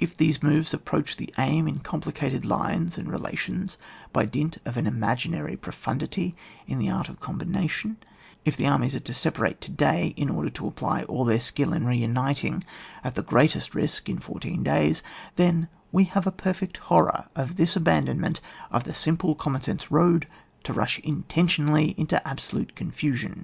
81 0.00 0.14
these 0.16 0.42
moves 0.42 0.74
approach 0.74 1.16
the 1.18 1.32
aim 1.38 1.68
in 1.68 1.78
com 1.78 2.00
plicated 2.00 2.44
lines 2.44 2.98
and 2.98 3.06
relations 3.08 3.78
by 4.12 4.24
dint 4.24 4.56
of 4.64 4.76
an 4.76 4.88
imaginary 4.88 5.56
profundity 5.56 6.34
in 6.66 6.80
the 6.80 6.90
art 6.90 7.08
of 7.08 7.20
com 7.20 7.38
bination, 7.38 7.94
if 8.44 8.56
the 8.56 8.66
armies 8.66 8.96
are 8.96 8.98
to 8.98 9.14
separate 9.14 9.60
to 9.60 9.70
day 9.70 10.12
in 10.16 10.28
order 10.28 10.50
to 10.50 10.66
apply 10.66 11.04
all 11.04 11.24
their 11.24 11.38
skill 11.38 11.72
in 11.72 11.84
reimiting 11.84 12.64
at 13.04 13.14
the 13.14 13.22
greatest 13.22 13.72
risk 13.72 14.08
in 14.08 14.18
four 14.18 14.40
teen 14.40 14.64
days— 14.64 15.04
^then 15.36 15.68
we 15.92 16.02
have 16.02 16.26
a 16.26 16.32
perfect 16.32 16.78
horror 16.90 17.28
of 17.36 17.54
this 17.54 17.76
abandonment 17.76 18.40
of 18.72 18.82
the 18.82 18.88
direct 18.88 19.00
simple 19.00 19.36
common 19.36 19.62
sense 19.62 19.92
road 19.92 20.26
to 20.64 20.72
rush 20.72 21.00
intentionidly 21.02 21.96
into 21.96 22.18
absolute 22.26 22.74
confusion. 22.74 23.42